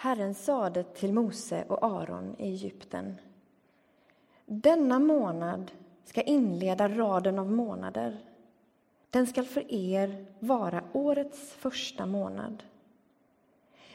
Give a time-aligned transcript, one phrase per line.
[0.00, 3.14] Herren sade till Mose och Aron i Egypten.
[4.46, 5.70] Denna månad
[6.04, 8.18] ska inleda raden av månader.
[9.10, 12.62] Den skall för er vara årets första månad.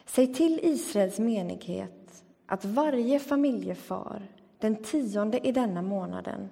[0.06, 4.28] Säg till Israels menighet att varje familjefar
[4.60, 6.50] den tionde i denna månaden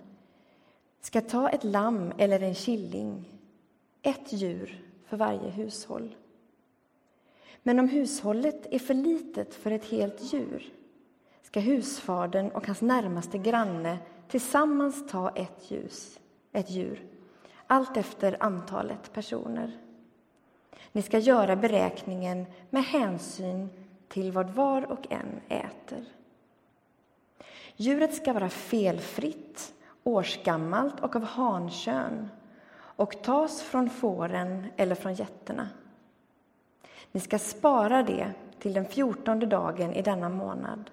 [1.01, 3.39] ska ta ett lamm eller en killing,
[4.01, 6.15] ett djur för varje hushåll.
[7.63, 10.73] Men om hushållet är för litet för ett helt djur
[11.41, 16.19] ska husfadern och hans närmaste granne tillsammans ta ett, ljus,
[16.51, 17.05] ett djur,
[17.67, 19.77] allt efter antalet personer.
[20.91, 23.69] Ni ska göra beräkningen med hänsyn
[24.07, 26.05] till vad var och en äter.
[27.75, 32.29] Djuret ska vara felfritt, årsgammalt och av hankön
[32.73, 35.69] och tas från fåren eller från getterna.
[37.11, 40.91] Ni ska spara det till den fjortonde dagen i denna månad.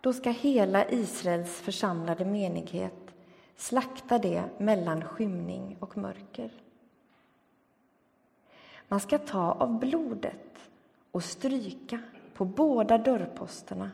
[0.00, 3.14] Då ska hela Israels församlade menighet
[3.56, 6.50] slakta det mellan skymning och mörker.
[8.88, 10.70] Man ska ta av blodet
[11.10, 11.98] och stryka
[12.34, 13.90] på båda dörrposterna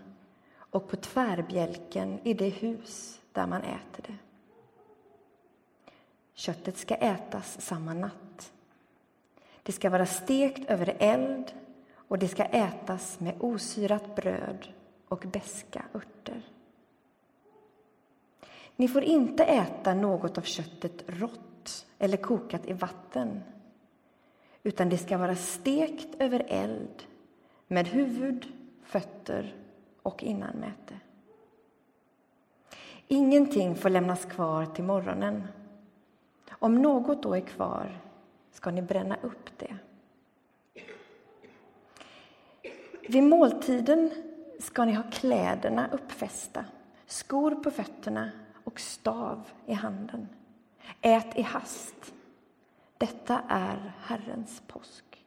[0.54, 4.16] och på tvärbjälken i det hus där man äter det.
[6.34, 8.21] Köttet ska ätas samma natt.
[9.62, 11.52] Det ska vara stekt över eld
[11.94, 14.68] och det ska ätas med osyrat bröd
[15.08, 16.42] och beska örter.
[18.76, 23.40] Ni får inte äta något av köttet rått eller kokat i vatten
[24.62, 27.02] utan det ska vara stekt över eld
[27.66, 28.46] med huvud,
[28.82, 29.54] fötter
[30.02, 30.94] och innanmäte.
[33.08, 35.42] Ingenting får lämnas kvar till morgonen.
[36.50, 38.00] Om något då är kvar
[38.52, 39.76] ska ni bränna upp det.
[43.08, 44.10] Vid måltiden
[44.60, 46.64] ska ni ha kläderna uppfästa,
[47.06, 48.30] skor på fötterna
[48.64, 50.28] och stav i handen.
[51.00, 52.14] Ät i hast.
[52.98, 55.24] Detta är Herrens påsk.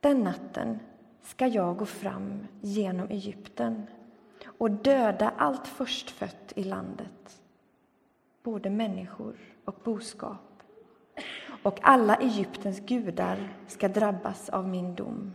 [0.00, 0.78] Den natten
[1.22, 3.86] ska jag gå fram genom Egypten
[4.58, 7.41] och döda allt förstfött i landet,
[8.42, 10.62] både människor och boskap.
[11.62, 15.32] Och alla Egyptens gudar ska drabbas av min dom.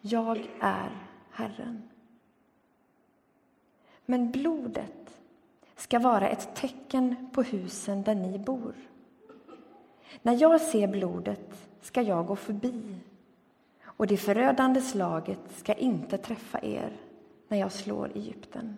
[0.00, 0.90] Jag är
[1.30, 1.82] Herren.
[4.06, 5.20] Men blodet
[5.76, 8.74] ska vara ett tecken på husen där ni bor.
[10.22, 12.96] När jag ser blodet ska jag gå förbi
[13.84, 17.00] och det förödande slaget ska inte träffa er
[17.48, 18.76] när jag slår Egypten.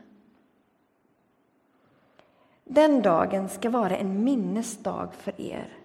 [2.64, 5.78] Den dagen ska vara en minnesdag för er.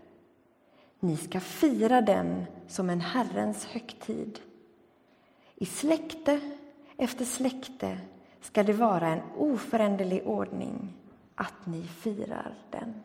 [0.99, 4.39] Ni ska fira den som en Herrens högtid.
[5.55, 6.39] I släkte
[6.97, 7.97] efter släkte
[8.41, 10.93] ska det vara en oföränderlig ordning
[11.35, 13.03] att ni firar den.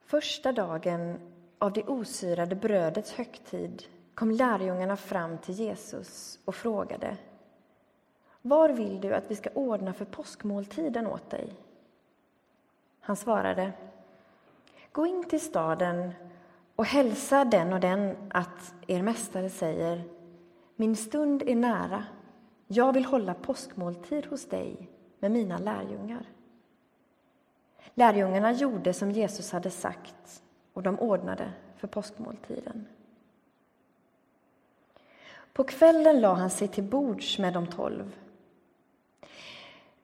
[0.00, 1.18] Första dagen
[1.58, 3.82] av det osyrade brödets högtid
[4.18, 7.16] kom lärjungarna fram till Jesus och frågade
[8.42, 11.52] Var vill du att vi ska ordna för påskmåltiden åt dig?
[13.00, 13.72] Han svarade
[14.92, 16.12] Gå in till staden
[16.76, 20.02] och hälsa den och den att er mästare säger
[20.76, 22.04] Min stund är nära,
[22.66, 26.26] jag vill hålla påskmåltid hos dig med mina lärjungar.
[27.94, 30.42] Lärjungarna gjorde som Jesus hade sagt
[30.72, 32.86] och de ordnade för påskmåltiden.
[35.58, 38.16] På kvällen la han sig till bords med de tolv.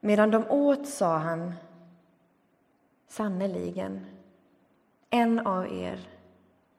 [0.00, 1.54] Medan de åt sa han
[3.08, 4.06] Sannerligen,
[5.10, 6.08] en av er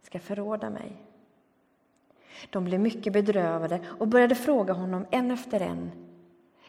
[0.02, 1.03] ska förråda mig.
[2.50, 5.92] De blev mycket bedrövade och började fråga honom en efter en.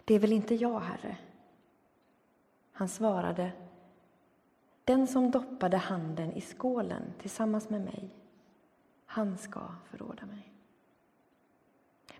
[0.04, 1.16] Det är väl inte jag, Herre?
[2.72, 3.52] Han svarade
[4.84, 8.10] den som doppade handen i skålen tillsammans med mig,
[9.06, 9.60] han ska
[9.90, 10.55] förråda mig.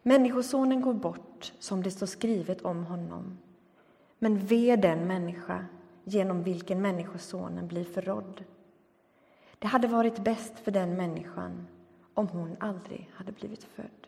[0.07, 3.39] Människosonen går bort som det står skrivet om honom.
[4.19, 5.67] Men ve den människa
[6.05, 8.45] genom vilken Människosonen blir förrådd.
[9.59, 11.67] Det hade varit bäst för den människan
[12.15, 14.07] om hon aldrig hade blivit född.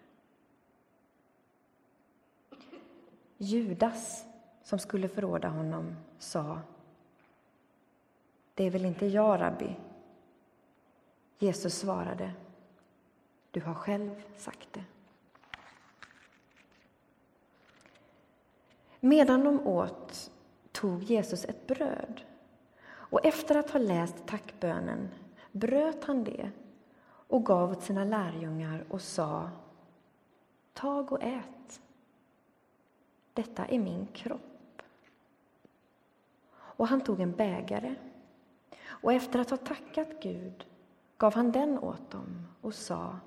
[3.39, 4.25] Judas,
[4.63, 6.61] som skulle förråda honom, sa
[8.55, 9.77] Det är väl inte jag, rabbi?
[11.39, 12.33] Jesus svarade
[13.51, 14.85] Du har själv sagt det.
[19.01, 20.31] Medan de åt
[20.73, 22.21] tog Jesus ett bröd
[22.91, 25.09] och efter att ha läst tackbönen
[25.53, 26.51] bröt han det
[27.05, 29.51] och gav åt sina lärjungar och sa
[30.73, 31.81] Tag och ät.
[33.33, 34.83] Detta är min kropp.
[36.57, 37.95] Och han tog en bägare
[38.87, 40.67] och efter att ha tackat Gud
[41.19, 43.19] gav han den åt dem och sa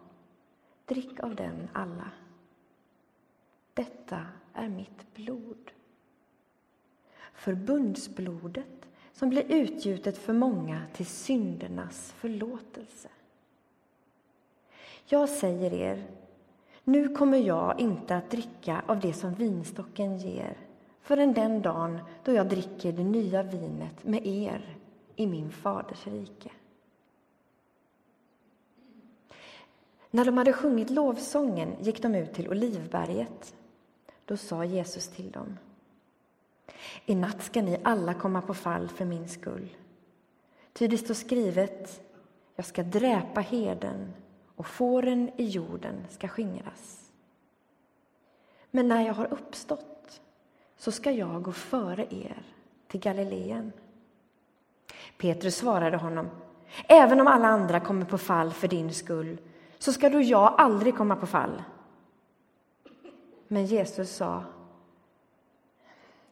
[0.85, 2.11] Drick av den alla.
[3.73, 5.71] Detta är mitt blod.
[7.33, 13.09] Förbundsblodet som blir utgjutet för många till syndernas förlåtelse.
[15.05, 16.07] Jag säger er,
[16.83, 20.57] nu kommer jag inte att dricka av det som vinstocken ger
[21.01, 24.77] förrän den dagen då jag dricker det nya vinet med er
[25.15, 26.51] i min faders rike.
[30.11, 33.55] När de hade sjungit lovsången gick de ut till Olivberget.
[34.31, 35.57] Då sa Jesus till dem.
[37.05, 39.75] I natt ska ni alla komma på fall för min skull.
[40.73, 42.01] Ty det står skrivet,
[42.55, 44.13] jag ska dräpa heden
[44.55, 47.11] och fåren i jorden ska skingras.
[48.71, 50.21] Men när jag har uppstått
[50.77, 52.43] så ska jag gå före er
[52.87, 53.71] till Galileen.
[55.17, 56.29] Petrus svarade honom,
[56.87, 59.37] även om alla andra kommer på fall för din skull
[59.79, 61.63] så ska då jag aldrig komma på fall.
[63.51, 64.43] Men Jesus sa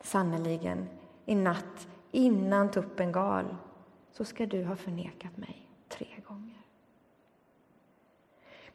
[0.02, 0.90] sannerligen,
[1.26, 3.56] i natt innan tuppen gal
[4.12, 6.62] så ska du ha förnekat mig tre gånger.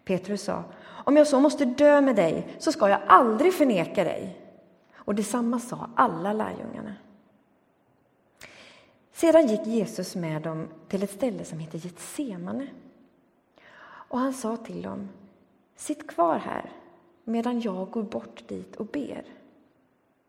[0.04, 0.64] Petrus sa,
[1.04, 4.40] om jag så måste dö med dig så ska jag aldrig förneka dig.
[4.94, 6.94] Och detsamma sa alla lärjungarna.
[9.12, 12.66] Sedan gick Jesus med dem till ett ställe som heter Getsemane.
[13.86, 15.08] Och han sa till dem,
[15.76, 16.83] sitt kvar här
[17.24, 19.24] medan jag går bort dit och ber.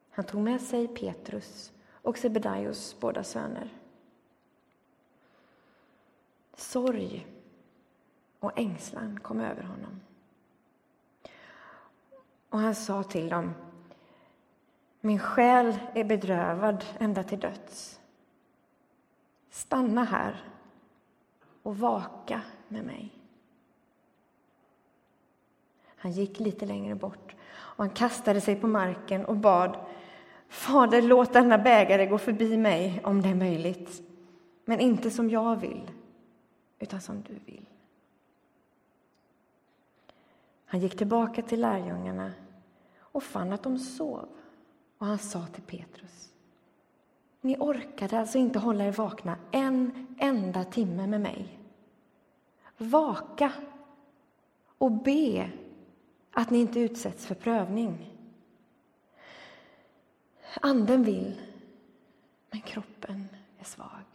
[0.10, 3.70] Han tog med sig Petrus och Sebedaios båda söner.
[6.54, 7.28] Sorg
[8.40, 10.02] och ängslan kom över honom.
[12.50, 13.54] Och han sa till dem,
[15.02, 18.00] min själ är bedrövad ända till döds.
[19.50, 20.50] Stanna här
[21.64, 23.25] och vaka med mig.
[26.06, 29.78] Han gick lite längre bort och han kastade sig på marken och bad
[30.48, 34.02] Fader, låt denna bägare gå förbi mig om det är möjligt.
[34.66, 35.92] Men inte som jag vill,
[36.80, 37.66] utan som du vill.
[40.66, 42.32] Han gick tillbaka till lärjungarna
[43.00, 44.28] och fann att de sov.
[44.98, 46.34] Och han sa till Petrus.
[47.42, 51.60] Ni orkade alltså inte hålla er vakna en enda timme med mig.
[52.78, 53.52] Vaka
[54.78, 55.52] och be
[56.36, 58.12] att ni inte utsätts för prövning.
[60.62, 61.42] Anden vill,
[62.50, 63.28] men kroppen
[63.60, 64.06] är svag.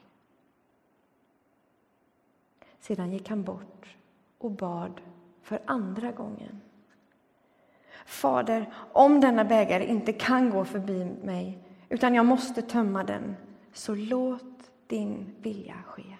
[2.80, 3.96] Sedan gick han bort
[4.38, 5.00] och bad
[5.42, 6.60] för andra gången.
[8.06, 11.58] Fader, om denna bägare inte kan gå förbi mig
[11.88, 13.36] utan jag måste tömma den,
[13.72, 16.16] så låt din vilja ske.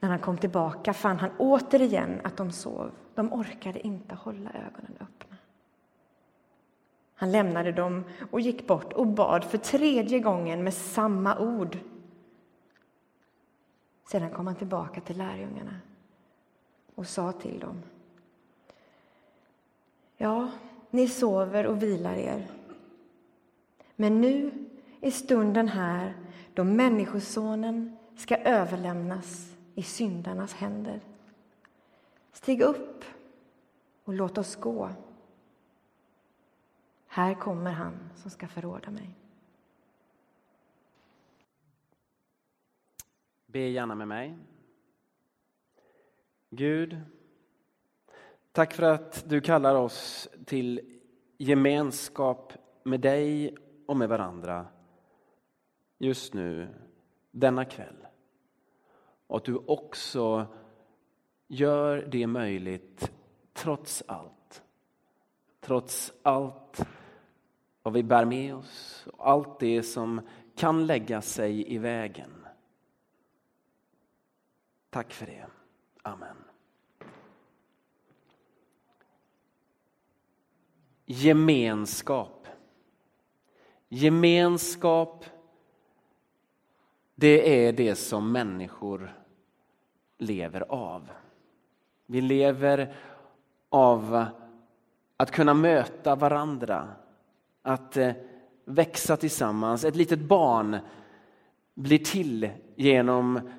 [0.00, 2.90] När han kom tillbaka fann han återigen att de sov.
[3.18, 5.36] De orkade inte hålla ögonen öppna.
[7.14, 11.78] Han lämnade dem och gick bort och bad för tredje gången med samma ord.
[14.04, 15.74] Sedan kom han tillbaka till lärjungarna
[16.94, 17.82] och sa till dem.
[20.16, 20.50] Ja,
[20.90, 22.46] ni sover och vilar er.
[23.96, 24.52] Men nu
[25.00, 26.14] är stunden här
[26.54, 31.00] då Människosonen ska överlämnas i syndarnas händer.
[32.38, 33.04] Stig upp
[34.04, 34.90] och låt oss gå.
[37.06, 39.14] Här kommer han som ska förråda mig.
[43.46, 44.38] Be gärna med mig.
[46.50, 47.00] Gud,
[48.52, 51.00] tack för att du kallar oss till
[51.38, 52.52] gemenskap
[52.82, 54.66] med dig och med varandra
[55.98, 56.68] just nu,
[57.30, 58.06] denna kväll.
[59.26, 60.46] Och att du också
[61.48, 63.12] gör det möjligt
[63.52, 64.62] trots allt.
[65.60, 66.86] Trots allt
[67.82, 70.20] vad vi bär med oss och allt det som
[70.56, 72.46] kan lägga sig i vägen.
[74.90, 75.46] Tack för det.
[76.02, 76.36] Amen.
[81.06, 82.48] Gemenskap.
[83.88, 85.24] Gemenskap,
[87.14, 89.18] det är det som människor
[90.18, 91.10] lever av.
[92.10, 92.94] Vi lever
[93.68, 94.26] av
[95.16, 96.88] att kunna möta varandra,
[97.62, 98.12] att eh,
[98.64, 99.84] växa tillsammans.
[99.84, 100.78] Ett litet barn
[101.74, 103.50] blir till genom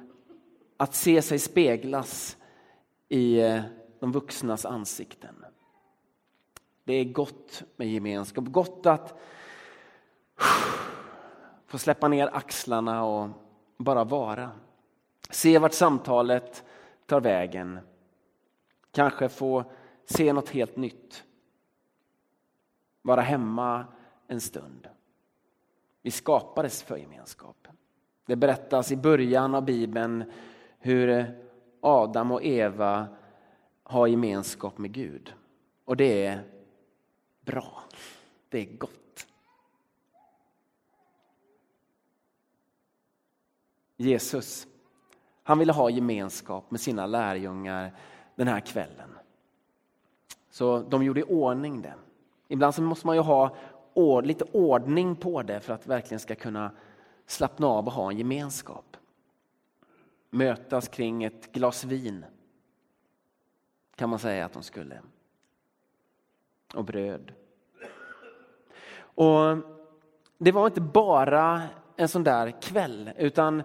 [0.77, 2.37] att se sig speglas
[3.09, 3.61] i eh,
[3.99, 5.45] de vuxnas ansikten.
[6.83, 9.19] Det är gott med gemenskap, gott att
[11.67, 13.29] få släppa ner axlarna och
[13.77, 14.51] bara vara.
[15.29, 16.63] Se vart samtalet
[17.05, 17.79] tar vägen.
[18.91, 19.71] Kanske få
[20.05, 21.23] se något helt nytt.
[23.01, 23.85] Vara hemma
[24.27, 24.87] en stund.
[26.01, 27.67] Vi skapades för gemenskap.
[28.25, 30.31] Det berättas i början av Bibeln
[30.79, 31.35] hur
[31.81, 33.07] Adam och Eva
[33.83, 35.33] har gemenskap med Gud.
[35.85, 36.43] Och det är
[37.41, 37.83] bra.
[38.49, 39.27] Det är gott.
[43.97, 44.67] Jesus,
[45.43, 47.95] han ville ha gemenskap med sina lärjungar
[48.39, 49.09] den här kvällen.
[50.49, 51.93] Så de gjorde i ordning det.
[52.47, 53.55] Ibland så måste man ju ha
[54.23, 56.71] lite ordning på det för att verkligen ska kunna
[57.25, 58.97] slappna av och ha en gemenskap.
[60.29, 62.25] Mötas kring ett glas vin
[63.95, 65.01] kan man säga att de skulle.
[66.73, 67.31] Och bröd.
[68.99, 69.57] Och
[70.37, 71.61] Det var inte bara
[71.95, 73.63] en sån där kväll, utan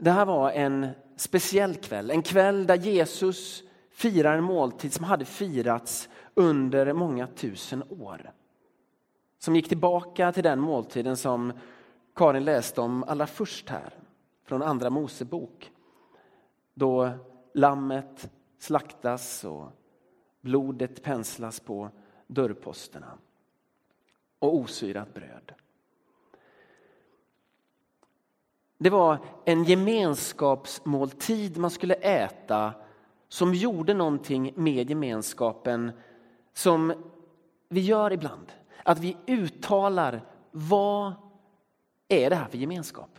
[0.00, 2.10] det här var en speciell kväll.
[2.10, 3.62] En kväll där Jesus
[4.00, 8.32] firar en måltid som hade firats under många tusen år.
[9.38, 11.52] Som gick tillbaka till den måltiden som
[12.14, 13.94] Karin läste om allra först här,
[14.44, 15.72] från Andra Mosebok.
[16.74, 17.10] Då
[17.54, 19.68] lammet slaktas och
[20.40, 21.90] blodet penslas på
[22.26, 23.18] dörrposterna
[24.38, 25.52] och osyrat bröd.
[28.78, 32.74] Det var en gemenskapsmåltid man skulle äta
[33.30, 35.92] som gjorde någonting med gemenskapen
[36.52, 36.92] som
[37.68, 38.52] vi gör ibland.
[38.82, 41.12] Att vi uttalar vad
[42.08, 43.18] är det här för gemenskap?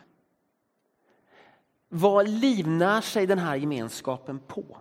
[1.90, 4.78] Vad livnär sig den här gemenskapen på?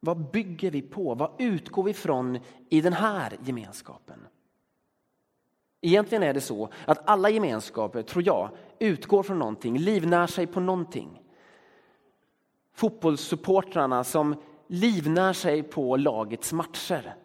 [0.00, 1.14] Vad bygger vi på?
[1.14, 4.26] Vad utgår vi från i den här gemenskapen?
[5.80, 10.60] Egentligen är det så att alla gemenskaper, tror jag, utgår från någonting, livnär sig på
[10.60, 11.22] någonting.
[12.78, 17.16] Fotbollssupportrarna som livnär sig på lagets matcher.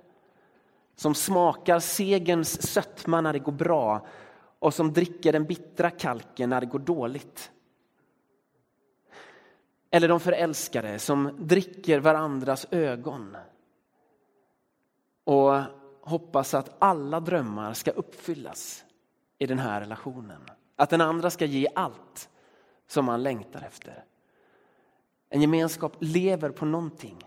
[0.95, 4.07] Som smakar segerns sötma när det går bra
[4.59, 7.51] och som dricker den bittra kalken när det går dåligt.
[9.91, 13.37] Eller de förälskade som dricker varandras ögon
[15.23, 15.61] och
[16.01, 18.85] hoppas att alla drömmar ska uppfyllas
[19.37, 20.41] i den här relationen.
[20.75, 22.29] Att den andra ska ge allt
[22.87, 24.03] som man längtar efter.
[25.33, 27.17] En gemenskap lever på någonting.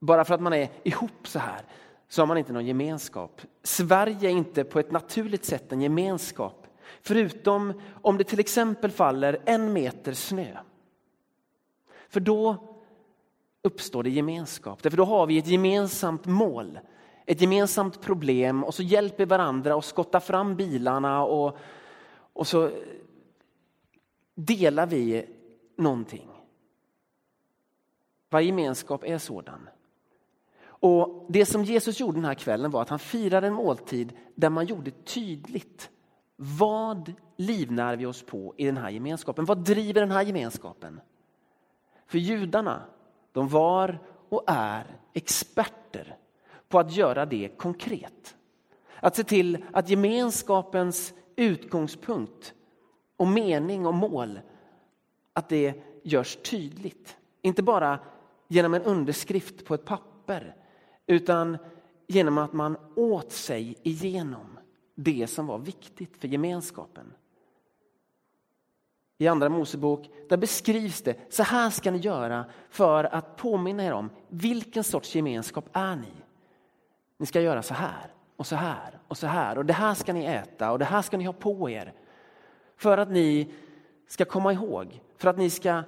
[0.00, 1.62] Bara för att man är ihop så här
[2.08, 3.40] så har man inte någon gemenskap.
[3.62, 6.66] Sverige är inte på ett naturligt sätt en gemenskap.
[7.02, 10.56] Förutom om det till exempel faller en meter snö.
[12.08, 12.56] För då
[13.62, 14.82] uppstår det gemenskap.
[14.82, 16.78] Därför då har vi ett gemensamt mål,
[17.26, 21.56] ett gemensamt problem och så hjälper varandra att skotta fram bilarna och,
[22.32, 22.70] och så
[24.34, 25.26] delar vi
[25.76, 26.28] någonting.
[28.30, 29.68] Varje gemenskap är sådan.
[30.64, 34.50] Och Det som Jesus gjorde den här kvällen var att han firade en måltid där
[34.50, 35.90] man gjorde tydligt
[36.36, 39.44] vad livnär vi oss på i den här gemenskapen?
[39.44, 41.00] Vad driver den här gemenskapen?
[42.06, 42.82] För judarna,
[43.32, 43.98] de var
[44.28, 46.16] och är experter
[46.68, 48.36] på att göra det konkret.
[49.00, 52.54] Att se till att gemenskapens utgångspunkt
[53.16, 54.40] och mening och mål,
[55.32, 57.16] att det görs tydligt.
[57.42, 57.98] Inte bara
[58.48, 60.56] genom en underskrift på ett papper
[61.06, 61.58] utan
[62.06, 64.58] genom att man åt sig igenom
[64.94, 67.12] det som var viktigt för gemenskapen.
[69.18, 73.92] I Andra Mosebok där beskrivs det, så här ska ni göra för att påminna er
[73.92, 76.12] om vilken sorts gemenskap är ni.
[77.18, 80.12] Ni ska göra så här och så här och så här och det här ska
[80.12, 81.92] ni äta och det här ska ni ha på er.
[82.76, 83.52] För att ni
[84.06, 85.82] ska komma ihåg, för att ni ska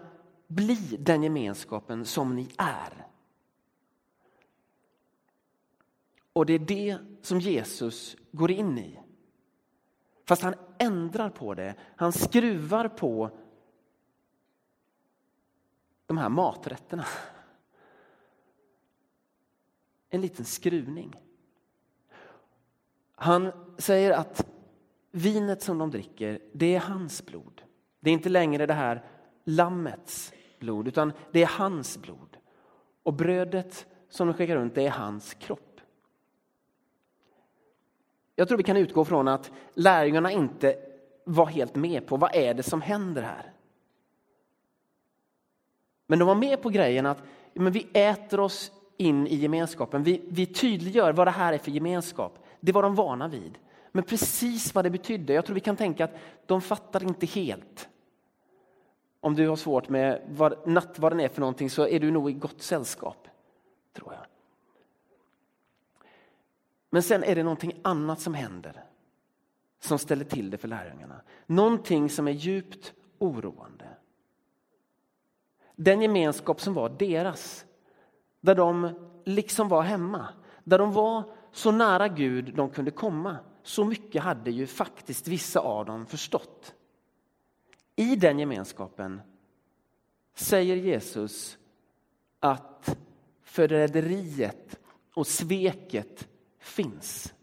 [0.46, 3.06] bli den gemenskapen som ni är.
[6.32, 9.00] Och det är det som Jesus går in i.
[10.24, 11.74] Fast han ändrar på det.
[11.96, 13.30] Han skruvar på
[16.06, 17.04] de här maträtterna.
[20.10, 21.14] En liten skruvning.
[23.14, 24.46] Han säger att
[25.10, 27.62] vinet som de dricker, det är hans blod.
[28.00, 29.13] Det är inte längre det här
[29.44, 32.36] lammets blod, utan det är hans blod.
[33.02, 35.80] Och brödet som de skickar runt, det är hans kropp.
[38.36, 40.76] Jag tror vi kan utgå från att lärjungarna inte
[41.24, 42.16] var helt med på.
[42.16, 43.52] Vad är det som händer här?
[46.06, 47.22] Men de var med på grejen att
[47.54, 50.02] men vi äter oss in i gemenskapen.
[50.02, 52.38] Vi, vi tydliggör vad det här är för gemenskap.
[52.60, 53.58] Det var de vana vid.
[53.92, 57.88] Men precis vad det betydde, jag tror vi kan tänka att de fattar inte helt.
[59.24, 62.32] Om du har svårt med vad nattvarden är för någonting så är du nog i
[62.32, 63.28] gott sällskap,
[63.92, 64.26] tror jag.
[66.90, 68.84] Men sen är det någonting annat som händer
[69.80, 71.20] som ställer till det för lärjungarna.
[71.46, 73.88] Någonting som är djupt oroande.
[75.76, 77.64] Den gemenskap som var deras,
[78.40, 80.28] där de liksom var hemma,
[80.64, 83.36] där de var så nära Gud de kunde komma.
[83.62, 86.74] Så mycket hade ju faktiskt vissa av dem förstått.
[87.96, 89.20] I den gemenskapen
[90.34, 91.58] säger Jesus
[92.40, 92.96] att
[93.42, 94.78] förräderiet
[95.14, 97.34] och sveket finns.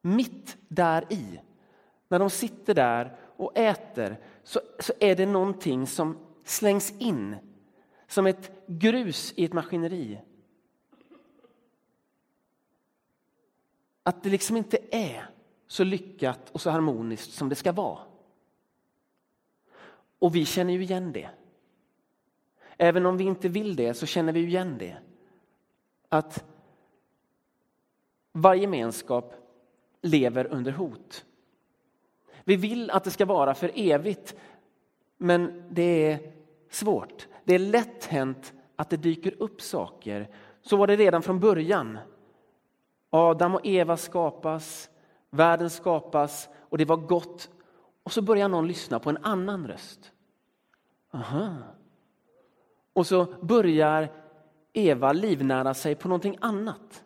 [0.00, 1.40] Mitt där i,
[2.08, 7.36] när de sitter där och äter, så, så är det någonting som slängs in
[8.06, 10.20] som ett grus i ett maskineri.
[14.02, 15.30] Att det liksom inte är
[15.66, 18.15] så lyckat och så harmoniskt som det ska vara.
[20.18, 21.28] Och vi känner ju igen det.
[22.76, 24.96] Även om vi inte vill det så känner vi igen det.
[26.08, 26.44] Att
[28.32, 29.34] varje gemenskap
[30.02, 31.24] lever under hot.
[32.44, 34.36] Vi vill att det ska vara för evigt,
[35.16, 36.32] men det är
[36.70, 37.28] svårt.
[37.44, 40.28] Det är lätt hänt att det dyker upp saker.
[40.62, 41.98] Så var det redan från början.
[43.10, 44.90] Adam och Eva skapas,
[45.30, 47.50] världen skapas och det var gott.
[48.06, 50.12] Och så börjar någon lyssna på en annan röst.
[51.10, 51.56] Aha.
[52.92, 54.12] Och så börjar
[54.72, 57.04] Eva livnära sig på någonting annat.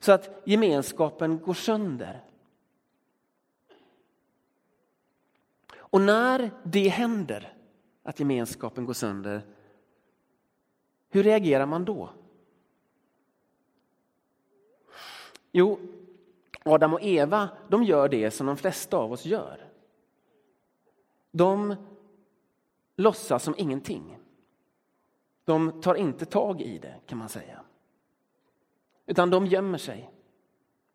[0.00, 2.24] Så att gemenskapen går sönder.
[5.76, 7.56] Och när det händer,
[8.02, 9.42] att gemenskapen går sönder,
[11.08, 12.10] hur reagerar man då?
[15.52, 15.78] Jo,
[16.62, 19.63] Adam och Eva de gör det som de flesta av oss gör.
[21.36, 21.76] De
[22.96, 24.18] låtsas som ingenting.
[25.44, 27.60] De tar inte tag i det, kan man säga.
[29.06, 30.10] Utan de gömmer sig,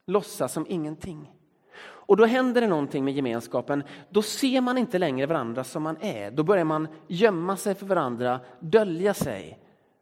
[0.06, 1.34] låtsas som ingenting.
[1.82, 3.84] Och då händer det någonting med gemenskapen.
[4.10, 6.32] Då ser man inte längre varandra som man är.
[6.32, 9.60] Då börjar man gömma sig för varandra, dölja sig.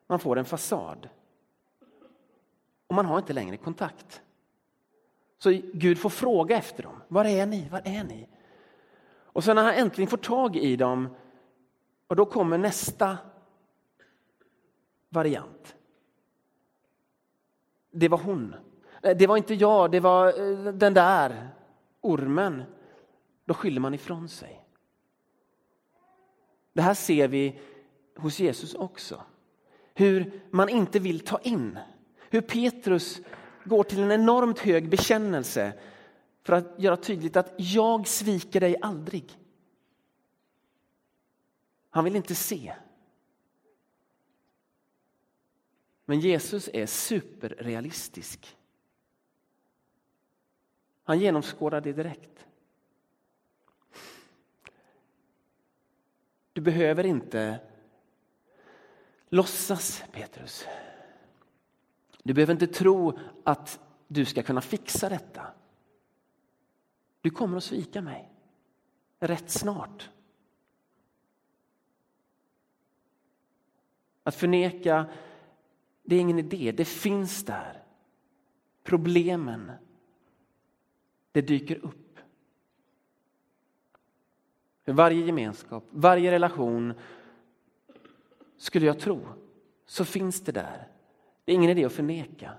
[0.07, 1.09] Man får en fasad.
[2.87, 4.21] Och man har inte längre kontakt.
[5.37, 7.03] Så Gud får fråga efter dem.
[7.07, 7.69] Var är ni?
[7.69, 8.27] Var är ni?
[9.37, 11.15] Och sen när han äntligen får tag i dem,
[12.07, 13.17] och då kommer nästa
[15.09, 15.75] variant.
[17.91, 18.55] Det var hon.
[19.01, 21.49] Det var inte jag, det var eh, den där
[22.01, 22.63] ormen.
[23.45, 24.65] Då skyller man ifrån sig.
[26.73, 27.59] Det här ser vi
[28.15, 29.21] hos Jesus också.
[29.93, 31.79] Hur man inte vill ta in.
[32.29, 33.21] Hur Petrus
[33.63, 35.73] går till en enormt hög bekännelse
[36.47, 39.39] för att göra tydligt att jag sviker dig aldrig.
[41.89, 42.75] Han vill inte se.
[46.05, 48.57] Men Jesus är superrealistisk.
[51.03, 52.45] Han genomskådar det direkt.
[56.53, 57.59] Du behöver inte
[59.29, 60.65] låtsas, Petrus.
[62.23, 65.56] Du behöver inte tro att du ska kunna fixa detta.
[67.27, 68.31] Du kommer att svika mig
[69.19, 70.09] rätt snart.
[74.23, 75.05] Att förneka,
[76.03, 76.71] det är ingen idé.
[76.71, 77.83] Det finns där.
[78.83, 79.71] Problemen,
[81.31, 82.19] det dyker upp.
[84.85, 86.93] För varje gemenskap, varje relation,
[88.57, 89.27] skulle jag tro,
[89.85, 90.87] så finns det där.
[91.45, 92.53] Det är ingen idé att förneka.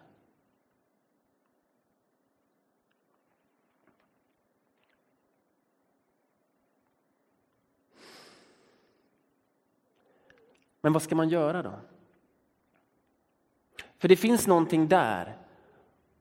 [10.80, 11.72] Men vad ska man göra då?
[13.98, 15.36] För det finns någonting där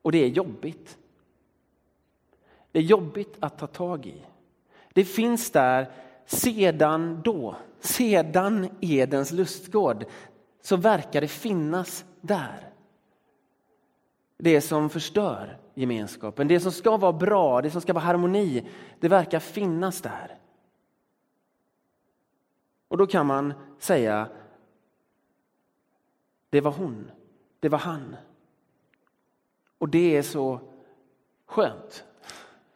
[0.02, 0.98] och det är jobbigt.
[2.72, 4.22] Det är jobbigt att ta tag i.
[4.93, 5.91] Det finns där
[6.26, 10.06] sedan då, sedan Edens lustgård,
[10.62, 12.70] så verkar det finnas där.
[14.38, 18.67] Det som förstör gemenskapen, det som ska vara bra, det som ska vara harmoni,
[19.00, 20.38] det verkar finnas där.
[22.88, 24.28] Och då kan man säga,
[26.49, 27.12] det var hon,
[27.60, 28.15] det var han.
[29.77, 30.60] Och det är så
[31.45, 32.05] skönt,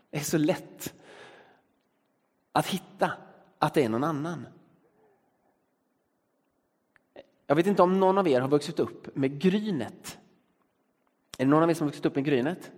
[0.10, 0.93] det är så lätt.
[2.51, 3.12] att hitta
[3.60, 4.47] att det är någon annan.
[7.47, 10.19] Jag vet inte om någon av er har vuxit upp med Grynet.
[11.38, 12.71] Är det någon av er som har vuxit upp med Grynet?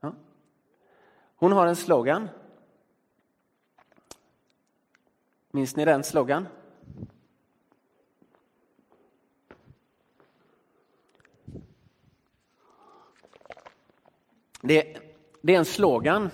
[0.00, 0.12] Ja.
[1.36, 2.28] Hon har en slogan.
[5.50, 6.48] Minns ni den slogan?
[14.66, 14.96] Det,
[15.42, 16.30] det är en slogan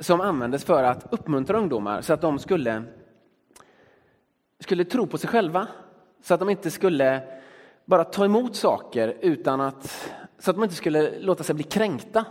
[0.00, 2.82] som användes för att uppmuntra ungdomar så att de skulle,
[4.60, 5.68] skulle tro på sig själva.
[6.22, 7.22] Så att de inte skulle
[7.84, 12.24] bara ta emot saker utan att, så att de inte skulle låta sig bli kränkta.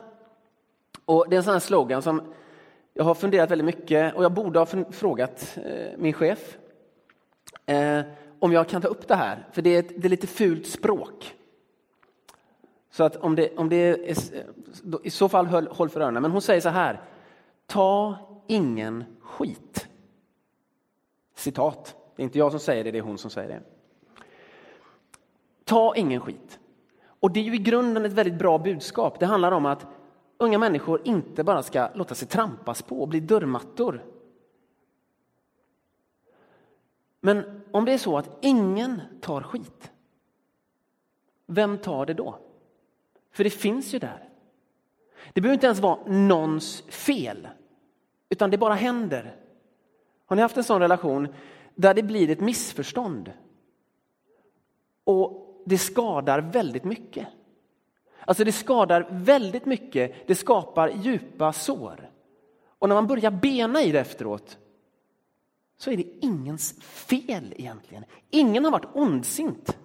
[1.05, 2.21] Och det är en sån här slogan som
[2.93, 6.58] jag har funderat väldigt mycket och jag borde ha frågat eh, min chef
[7.65, 8.01] eh,
[8.39, 10.67] om jag kan ta upp det här, för det är, ett, det är lite fult
[10.67, 11.35] språk.
[12.95, 14.15] Så att om det, om det är,
[15.03, 16.21] i så fall håll, håll för öronen.
[16.21, 17.01] Men hon säger så här,
[17.65, 19.88] ta ingen skit.
[21.34, 21.95] Citat.
[22.15, 23.62] Det är inte jag som säger det, det är hon som säger det.
[25.63, 26.60] Ta ingen skit.
[27.19, 29.19] Och det är ju i grunden ett väldigt bra budskap.
[29.19, 29.88] Det handlar om att
[30.38, 34.05] unga människor inte bara ska låta sig trampas på och bli dörrmattor.
[37.21, 39.91] Men om det är så att ingen tar skit,
[41.45, 42.39] vem tar det då?
[43.36, 44.30] För det finns ju där.
[45.34, 47.48] Det behöver inte ens vara någons fel,
[48.30, 49.36] utan det bara händer.
[50.26, 51.28] Har ni haft en sån relation
[51.76, 53.32] där det blir ett missförstånd
[55.04, 57.28] och det skadar väldigt mycket?
[58.19, 62.10] Alltså det skadar väldigt mycket, det skapar djupa sår.
[62.80, 64.58] Och när man börjar bena i det efteråt
[65.78, 68.06] så är det ingens fel egentligen.
[68.30, 69.78] Ingen har varit ondsint.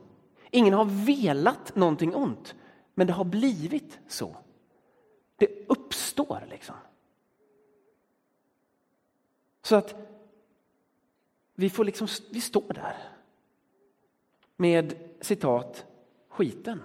[0.51, 2.55] Ingen har velat någonting ont.
[2.95, 4.37] Men det har blivit så.
[5.37, 6.75] Det uppstår liksom.
[9.63, 9.95] Så att
[11.55, 12.97] vi får liksom, vi står där
[14.57, 15.87] med citat
[16.29, 16.83] skiten.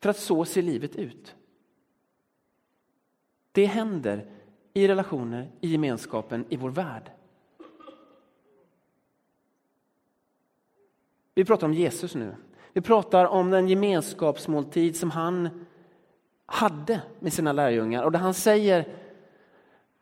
[0.00, 1.34] För att så ser livet ut.
[3.52, 4.30] Det händer
[4.74, 7.10] i relationer, i gemenskapen, i vår värld.
[11.34, 12.36] Vi pratar om Jesus nu.
[12.76, 15.66] Vi pratar om den gemenskapsmåltid som han
[16.46, 18.96] hade med sina lärjungar och där han säger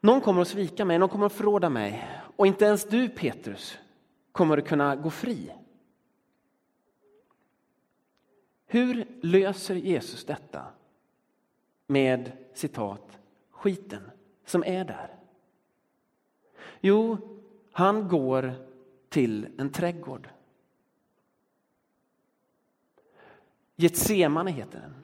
[0.01, 3.79] någon kommer att svika mig, någon kommer att förråda mig och inte ens du Petrus
[4.33, 5.53] kommer att kunna gå fri.
[8.67, 10.63] Hur löser Jesus detta
[11.87, 13.19] med citat
[13.51, 14.11] skiten
[14.47, 15.15] som är där?
[16.81, 17.19] Jo,
[17.73, 18.53] han går
[19.09, 20.29] till en trädgård.
[23.77, 24.95] Getsemane heter den.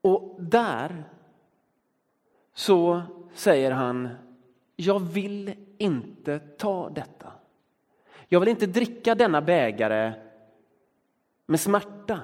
[0.00, 1.04] Och där
[2.54, 3.02] så
[3.34, 4.08] säger han,
[4.76, 7.32] jag vill inte ta detta.
[8.28, 10.12] Jag vill inte dricka denna bägare
[11.46, 12.20] med smärta,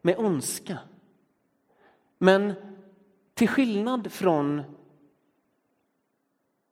[0.00, 0.78] med ondska.
[2.18, 2.54] Men
[3.34, 4.62] till skillnad från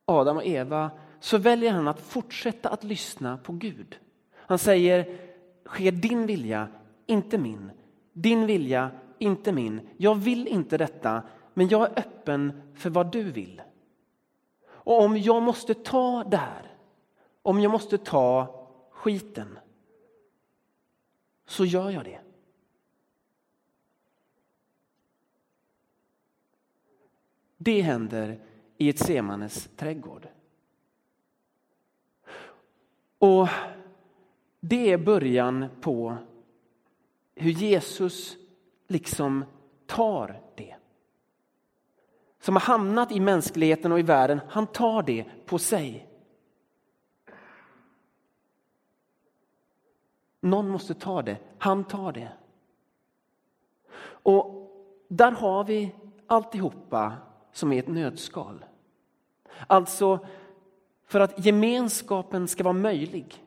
[0.05, 3.99] Adam och Eva så väljer han att fortsätta att lyssna på Gud.
[4.35, 5.19] Han säger,
[5.65, 6.69] sker din vilja,
[7.07, 7.71] inte min.
[8.13, 9.89] Din vilja, inte min.
[9.97, 11.23] Jag vill inte detta,
[11.55, 13.63] men jag är öppen för vad du vill.
[14.69, 16.75] Och om jag måste ta det här,
[17.43, 18.55] om jag måste ta
[18.91, 19.59] skiten,
[21.47, 22.21] så gör jag det.
[27.57, 28.41] Det händer
[28.77, 30.29] i ett Semanes trädgård.
[33.19, 33.49] Och
[34.61, 36.17] det är början på
[37.37, 38.37] hur Jesus
[38.87, 39.45] liksom
[39.87, 40.77] tar det.
[42.41, 46.09] Som har hamnat i mänskligheten och i världen, han tar det på sig.
[50.41, 52.33] Någon måste ta det, han tar det.
[54.03, 54.71] Och
[55.09, 55.95] där har vi
[56.27, 57.13] alltihopa
[57.53, 58.65] som är ett nödskal.
[59.67, 60.27] Alltså,
[61.05, 63.45] för att gemenskapen ska vara möjlig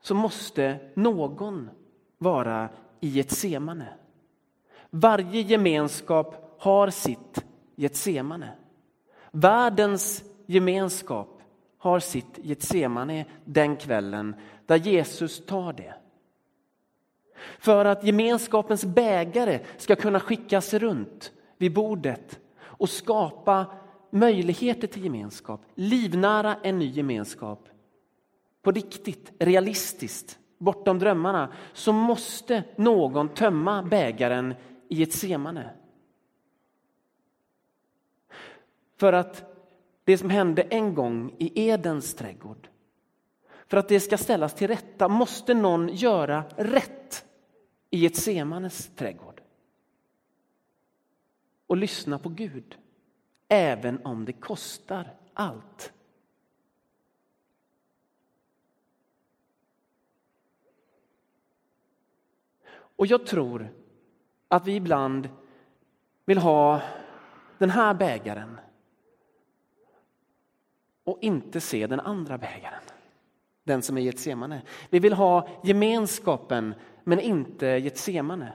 [0.00, 1.70] så måste någon
[2.22, 2.68] vara
[3.00, 3.88] i ett semane.
[4.90, 7.44] Varje gemenskap har sitt
[7.76, 8.52] Getsemane.
[9.30, 11.42] Världens gemenskap
[11.78, 14.34] har sitt Getsemane den kvällen
[14.66, 15.94] där Jesus tar det.
[17.58, 23.66] För att gemenskapens bägare ska kunna skickas runt vid bordet och skapa
[24.10, 27.68] möjligheter till gemenskap, livnära en ny gemenskap
[28.62, 34.54] på riktigt, realistiskt bortom drömmarna, så måste någon tömma bägaren
[34.88, 35.70] i ett semane.
[39.02, 39.44] för att
[40.04, 42.68] det som hände en gång i Edens trädgård,
[43.66, 47.24] för att det ska ställas till rätta måste någon göra rätt
[47.90, 49.40] i ett semanes trädgård.
[51.66, 52.78] Och lyssna på Gud,
[53.48, 55.92] även om det kostar allt.
[63.02, 63.72] Och jag tror
[64.48, 65.28] att vi ibland
[66.24, 66.80] vill ha
[67.58, 68.60] den här bägaren
[71.04, 72.82] och inte se den andra bägaren.
[73.64, 74.62] Den som är Getsemane.
[74.90, 78.52] Vi vill ha gemenskapen men inte Getsemane.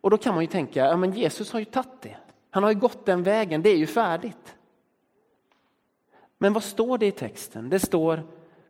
[0.00, 2.16] Och då kan man ju tänka, ja men Jesus har ju tagit det.
[2.50, 4.56] Han har ju gått den vägen, det är ju färdigt.
[6.38, 7.70] Men vad står det i texten?
[7.70, 8.22] Det står,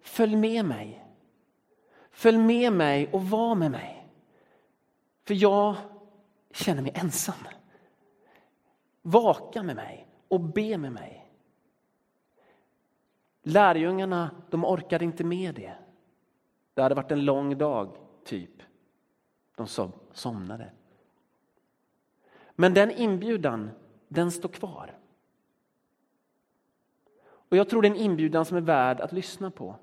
[0.02, 1.07] följ med mig.
[2.18, 4.08] Följ med mig och var med mig.
[5.24, 5.76] För jag
[6.50, 7.34] känner mig ensam.
[9.02, 11.32] Vaka med mig och be med mig.
[13.42, 15.74] Lärjungarna de orkade inte med det.
[16.74, 18.62] Det hade varit en lång dag, typ.
[19.56, 19.66] De
[20.12, 20.70] somnade.
[22.54, 23.70] Men den inbjudan,
[24.08, 24.98] den står kvar.
[27.20, 29.76] Och jag tror det är en inbjudan som är värd att lyssna på.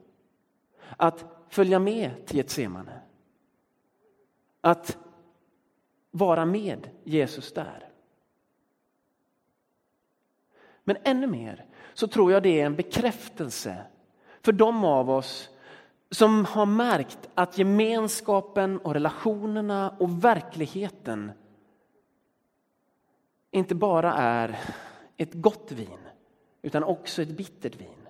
[0.97, 3.01] Att följa med till Getsemane.
[4.61, 4.97] Att
[6.11, 7.89] vara med Jesus där.
[10.83, 13.85] Men ännu mer så tror jag det är en bekräftelse
[14.41, 15.49] för de av oss
[16.11, 21.31] som har märkt att gemenskapen och relationerna och verkligheten
[23.51, 24.59] inte bara är
[25.17, 25.99] ett gott vin
[26.61, 28.07] utan också ett bittert vin.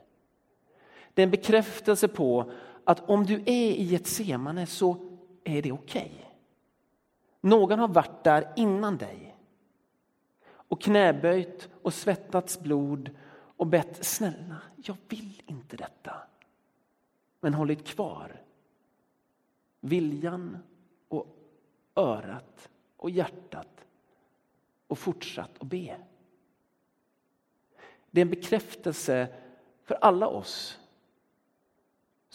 [1.13, 2.51] Det är en bekräftelse på
[2.85, 4.97] att om du är i ett semane så
[5.43, 6.11] är det okej.
[6.15, 6.25] Okay.
[7.41, 9.35] Någon har varit där innan dig
[10.47, 13.09] och knäböjt och svettats blod
[13.57, 16.15] och bett snälla, jag vill inte detta.
[17.39, 18.41] Men hållit kvar
[19.79, 20.57] viljan
[21.07, 21.27] och
[21.95, 23.85] örat och hjärtat
[24.87, 25.97] och fortsatt att be.
[28.11, 29.27] Det är en bekräftelse
[29.83, 30.79] för alla oss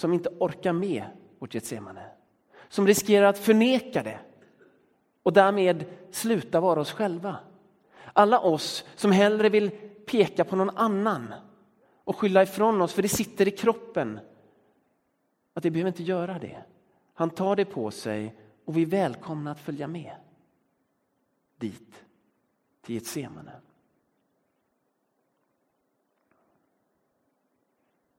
[0.00, 1.04] som inte orkar med
[1.38, 2.04] vårt Getsemane.
[2.68, 4.18] Som riskerar att förneka det
[5.22, 7.36] och därmed sluta vara oss själva.
[8.12, 9.70] Alla oss som hellre vill
[10.06, 11.34] peka på någon annan
[12.04, 14.20] och skylla ifrån oss för det sitter i kroppen.
[15.54, 16.64] Att vi behöver inte göra det.
[17.14, 20.14] Han tar det på sig och vi är välkomna att följa med
[21.56, 22.04] dit,
[22.82, 23.52] till Getsemane.